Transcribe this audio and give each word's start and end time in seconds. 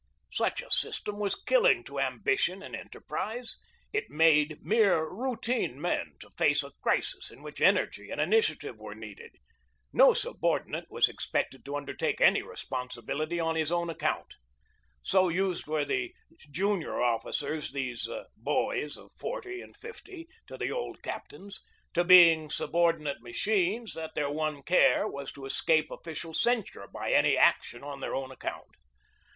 Such 0.33 0.63
a 0.63 0.71
system 0.71 1.19
was 1.19 1.35
killing 1.39 1.83
to 1.83 1.99
ambition 1.99 2.63
and 2.63 2.75
enter 2.75 2.99
prise. 2.99 3.57
It 3.93 4.09
made 4.09 4.57
mere 4.63 5.07
routine 5.07 5.79
men 5.79 6.15
to 6.21 6.31
face 6.31 6.63
a 6.63 6.71
crisis 6.81 7.29
in 7.29 7.43
which 7.43 7.61
energy 7.61 8.09
and 8.09 8.19
initiative 8.19 8.79
were 8.79 8.95
needed. 8.95 9.33
No 9.93 10.13
subor 10.13 10.65
dinate 10.65 10.89
was 10.89 11.07
expected 11.07 11.63
to 11.65 11.75
undertake 11.75 12.19
any 12.19 12.41
responsibility 12.41 13.39
on 13.39 13.55
his 13.55 13.71
own 13.71 13.91
account. 13.91 14.33
So 15.03 15.29
used 15.29 15.67
were 15.67 15.85
the 15.85 16.15
junior 16.51 16.99
officers 16.99 17.71
these 17.71 18.09
"boys" 18.35 18.97
of 18.97 19.11
forty 19.19 19.61
and 19.61 19.77
fifty 19.77 20.27
to 20.47 20.57
the 20.57 20.71
old 20.71 21.03
captains 21.03 21.61
to 21.93 22.03
being 22.03 22.49
subordinate 22.49 23.21
machines 23.21 23.93
that 23.93 24.15
their 24.15 24.31
one 24.31 24.63
care 24.63 25.07
was 25.07 25.31
to 25.33 25.45
escape 25.45 25.91
official 25.91 26.33
censure 26.33 26.87
by 26.91 27.11
any 27.11 27.37
action 27.37 27.83
on 27.83 27.99
their 27.99 28.15
own 28.15 28.31
account. 28.31 28.65